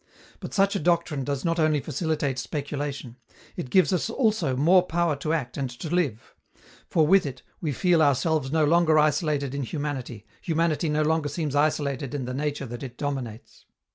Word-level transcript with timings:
But 0.39 0.51
such 0.51 0.75
a 0.75 0.79
doctrine 0.79 1.23
does 1.23 1.45
not 1.45 1.59
only 1.59 1.79
facilitate 1.79 2.39
speculation; 2.39 3.17
it 3.55 3.69
gives 3.69 3.93
us 3.93 4.09
also 4.09 4.55
more 4.55 4.81
power 4.81 5.15
to 5.17 5.31
act 5.31 5.57
and 5.57 5.69
to 5.69 5.93
live. 5.93 6.33
For, 6.89 7.05
with 7.05 7.23
it, 7.23 7.43
we 7.61 7.71
feel 7.71 8.01
ourselves 8.01 8.51
no 8.51 8.65
longer 8.65 8.97
isolated 8.97 9.53
in 9.53 9.61
humanity, 9.61 10.25
humanity 10.41 10.89
no 10.89 11.03
longer 11.03 11.29
seems 11.29 11.55
isolated 11.55 12.15
in 12.15 12.25
the 12.25 12.33
nature 12.33 12.65
that 12.65 12.81
it 12.81 12.97
dominates. 12.97 13.65